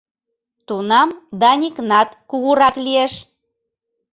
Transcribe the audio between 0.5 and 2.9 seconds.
Тунам Даникнат кугурак